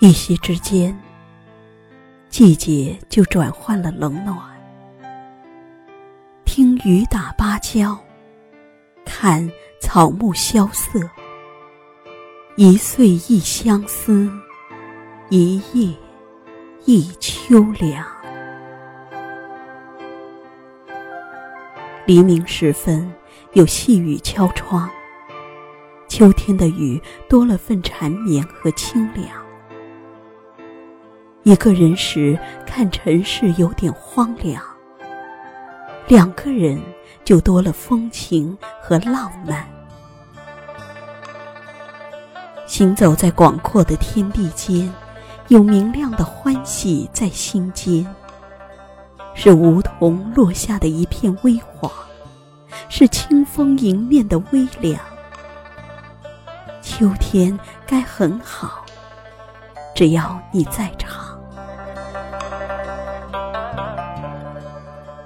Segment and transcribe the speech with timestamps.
[0.00, 1.00] 一夕之间，
[2.28, 4.36] 季节就转换了冷暖。
[6.44, 7.96] 听雨打芭蕉，
[9.04, 9.48] 看
[9.80, 11.00] 草木萧瑟。
[12.54, 14.30] 一岁一相思，
[15.30, 15.90] 一夜
[16.84, 18.04] 一秋凉。
[22.04, 23.10] 黎明时分，
[23.54, 24.90] 有细雨敲窗。
[26.08, 29.26] 秋天的雨多了份缠绵和清凉。
[31.44, 34.60] 一个人时，看尘世有点荒凉；
[36.06, 36.78] 两个人，
[37.24, 39.66] 就多了风情和浪漫。
[42.72, 44.90] 行走在广阔的天地间，
[45.48, 48.02] 有明亮的欢喜在心间。
[49.34, 51.92] 是梧桐落下的一片微黄，
[52.88, 54.98] 是清风迎面的微凉。
[56.80, 58.82] 秋天该很好，
[59.94, 61.38] 只要你在场。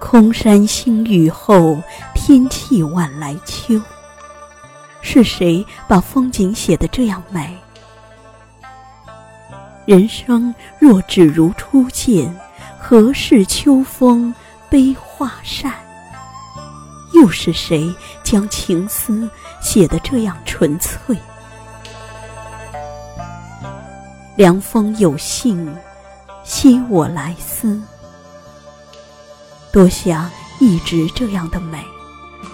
[0.00, 1.80] 空山新雨后，
[2.12, 3.80] 天气晚来秋。
[5.16, 7.56] 是谁把风景写得这样美？
[9.86, 12.38] 人生若只如初见，
[12.78, 14.34] 何事秋风
[14.68, 15.72] 悲画扇？
[17.14, 17.90] 又是谁
[18.22, 19.26] 将情思
[19.62, 21.16] 写得这样纯粹？
[24.36, 25.74] 凉风有信，
[26.44, 27.80] 惜我来思。
[29.72, 31.82] 多想一直这样的美，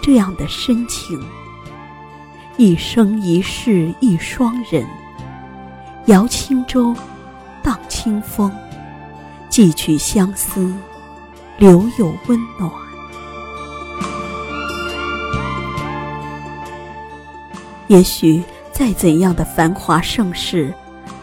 [0.00, 1.20] 这样的深情。
[2.58, 4.86] 一生一世一双人，
[6.06, 6.94] 摇轻舟，
[7.62, 8.52] 荡清风，
[9.48, 10.72] 寄取相思，
[11.56, 12.70] 留有温暖。
[17.88, 20.72] 也许再怎样的繁华盛世，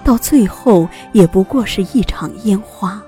[0.03, 3.01] 到最后也不过是一场烟花。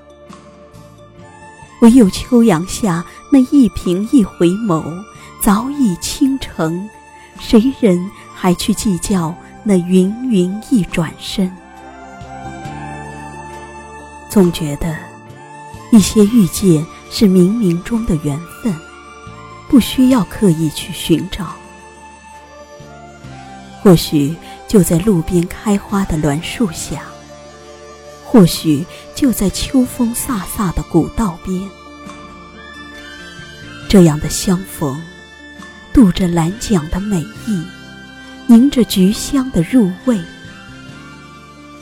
[1.80, 4.84] 唯有秋阳下那一颦一回眸，
[5.40, 6.88] 早已倾城。
[7.44, 11.50] 谁人还去计较那云云一转身？
[14.30, 14.96] 总觉得
[15.90, 18.72] 一些遇见是冥冥中的缘分，
[19.68, 21.48] 不需要刻意去寻找。
[23.82, 24.34] 或许
[24.68, 27.02] 就在路边开花的栾树下。
[28.24, 31.68] 或许就在秋风飒飒的古道边，
[33.90, 34.98] 这样的相逢，
[36.02, 37.64] 渡着兰桨的美意，
[38.48, 40.20] 迎着菊香的入味，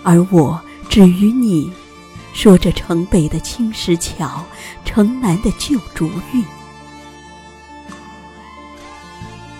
[0.03, 0.61] 而我
[0.91, 1.73] 只与你
[2.35, 4.45] 说着城北的青石桥，
[4.85, 6.45] 城南的旧竹韵。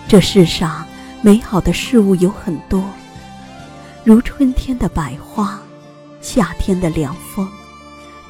[0.07, 0.85] 这世上
[1.23, 2.87] 美好的事物有很多，
[4.03, 5.59] 如春天的百花。
[6.21, 7.49] 夏天的凉风，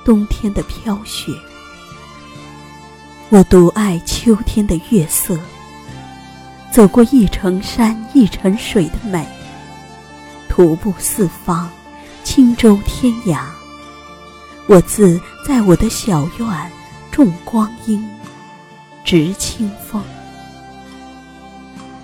[0.06, 1.34] 冬天的飘雪，
[3.28, 5.38] 我独爱秋天的月色。
[6.72, 9.28] 走过一程山一程水的美，
[10.48, 11.68] 徒步四方，
[12.24, 13.42] 轻舟天涯。
[14.68, 16.72] 我自在我的小院
[17.12, 18.02] 种光阴，
[19.04, 20.02] 植清风，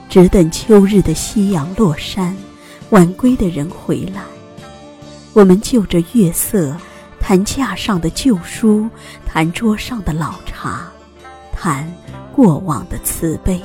[0.09, 2.35] 只等秋日的夕阳落山，
[2.89, 4.21] 晚归的人回来。
[5.31, 6.75] 我们就着月色，
[7.21, 8.89] 谈架上的旧书，
[9.25, 10.91] 谈桌上的老茶，
[11.53, 11.89] 谈
[12.35, 13.61] 过往的慈悲。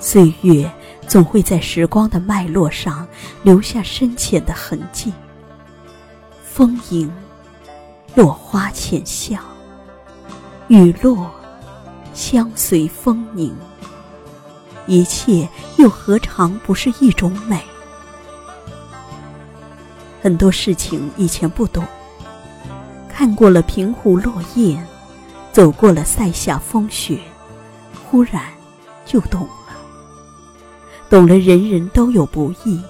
[0.00, 0.68] 岁月
[1.06, 3.06] 总会在时光的脉络上
[3.42, 5.12] 留下深浅的痕迹。
[6.42, 7.12] 风吟，
[8.14, 9.38] 落花浅笑；
[10.68, 11.30] 雨落，
[12.14, 13.54] 相随风凝。
[14.86, 15.46] 一切
[15.76, 17.60] 又何尝不是一种美？
[20.22, 21.84] 很多事情以前不懂，
[23.08, 24.84] 看过了平湖落雁，
[25.52, 27.20] 走过了塞下风雪，
[28.10, 28.42] 忽然
[29.04, 29.46] 就懂。
[31.10, 32.80] 懂了，人人都有不易，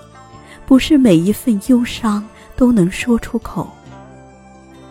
[0.67, 2.23] 不是每一份忧伤
[2.55, 3.67] 都能说出口。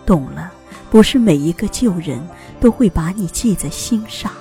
[0.04, 0.52] 懂了，
[0.90, 2.28] 不是每一个旧人
[2.60, 4.32] 都会把你记在心上。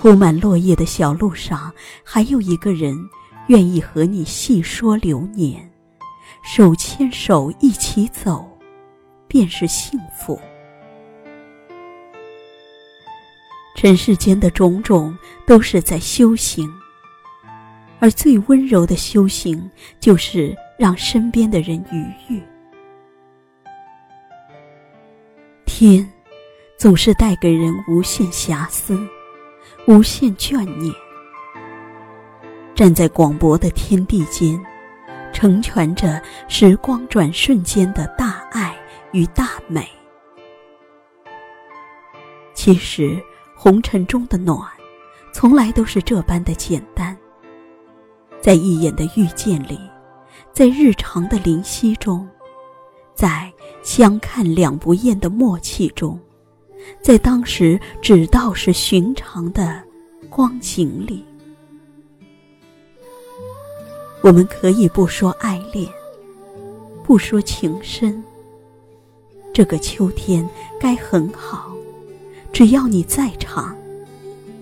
[0.00, 1.72] 铺满落叶的小路上，
[2.04, 2.96] 还有一个人
[3.48, 5.68] 愿意和你细说流年，
[6.44, 8.48] 手牵手一起走，
[9.26, 10.40] 便是幸福。
[13.74, 16.72] 尘世间的种种，都是在修行，
[18.00, 19.70] 而最温柔的修行，
[20.00, 22.42] 就是让身边的人愉悦。
[25.66, 26.10] 天，
[26.78, 28.98] 总是带给人无限遐思，
[29.86, 30.92] 无限眷念。
[32.74, 34.58] 站在广博的天地间，
[35.32, 38.74] 成全着时光转瞬间的大爱
[39.12, 39.86] 与大美。
[42.54, 43.22] 其实，
[43.54, 44.58] 红尘中的暖，
[45.32, 47.16] 从来都是这般的简单。
[48.42, 49.78] 在一眼的遇见里，
[50.52, 52.26] 在日常的灵犀中，
[53.14, 53.52] 在
[53.82, 56.18] 相看两不厌的默契中，
[57.02, 59.82] 在当时只道是寻常的
[60.30, 61.22] 光景里，
[64.22, 65.86] 我们可以不说爱恋，
[67.04, 68.22] 不说情深。
[69.52, 70.48] 这个秋天
[70.78, 71.70] 该很好，
[72.52, 73.76] 只要你在场，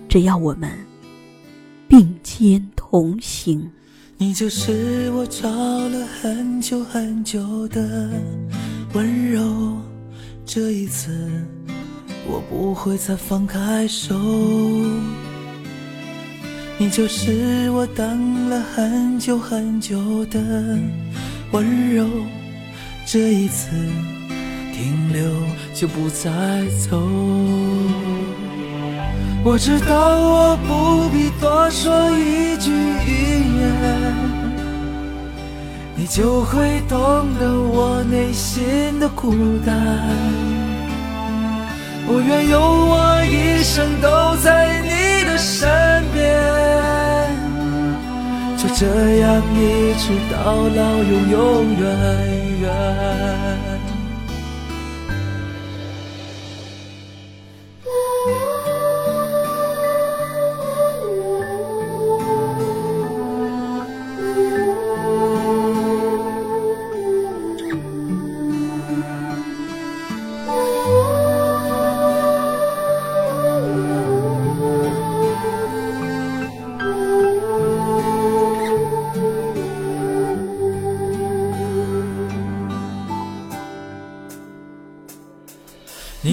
[0.09, 0.69] 只要我们
[1.87, 2.69] 并肩。
[2.91, 3.69] 同行，
[4.17, 8.09] 你就是我找了很久很久的
[8.93, 9.77] 温柔。
[10.43, 11.15] 这一次，
[12.27, 14.19] 我不会再放开手。
[16.79, 20.39] 你就是我等了很久很久的
[21.51, 22.07] 温柔。
[23.05, 23.69] 这一次，
[24.73, 25.31] 停留
[25.75, 27.07] 就不再走。
[29.41, 34.13] 我知道我不必多说一句语言，
[35.95, 36.97] 你就会懂
[37.39, 39.31] 得我内心的孤
[39.65, 39.75] 单。
[42.05, 45.69] 我愿用我一生都在你的身
[46.13, 46.19] 边，
[48.57, 48.85] 就这
[49.19, 51.39] 样一直到老，永永
[51.79, 51.81] 远
[52.61, 53.68] 远。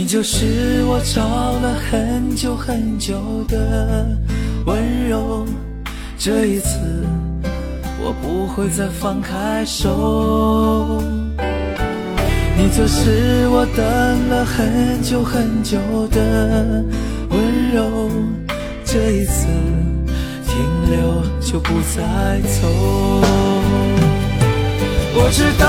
[0.06, 4.06] 你就是我找了很久很久的
[4.64, 5.44] 温柔，
[6.16, 6.78] 这一次
[8.00, 11.02] 我不会再放开手。
[12.56, 13.84] 你就是我等
[14.28, 15.76] 了很久很久
[16.12, 16.84] 的
[17.30, 18.08] 温柔，
[18.84, 19.48] 这一次
[20.46, 20.56] 停
[20.88, 22.68] 留就不再走。
[25.18, 25.66] 我知道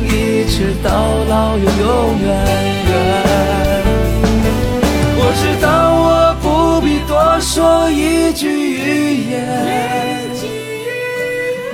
[0.00, 0.90] 一直到
[1.28, 2.26] 老，永永远
[2.88, 2.90] 远。
[5.18, 6.06] 我知道我
[6.42, 6.44] 不
[6.80, 9.32] 必多说一句语言。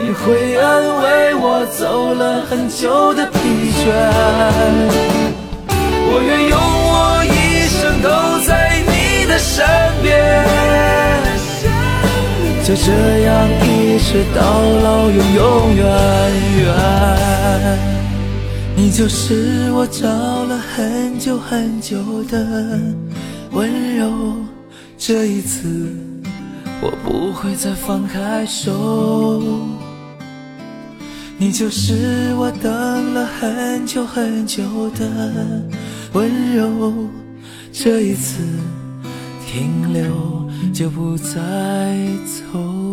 [0.00, 0.62] 你会安
[1.02, 3.38] 慰我走了很久的疲
[3.76, 3.84] 倦，
[6.10, 8.08] 我愿用我一生都
[8.46, 9.66] 在你的身
[10.02, 10.06] 边，
[12.64, 12.86] 就这
[13.26, 13.28] 样
[13.62, 14.40] 一直到
[14.82, 15.84] 老，永永远
[16.62, 17.97] 远。
[18.80, 22.80] 你就是我找了很久很久的
[23.50, 24.36] 温柔，
[24.96, 25.92] 这一次
[26.80, 29.66] 我不会再放开手。
[31.36, 35.64] 你就是我等了很久很久的
[36.12, 36.92] 温柔，
[37.72, 38.44] 这一次
[39.44, 41.34] 停留就不再
[42.24, 42.87] 走。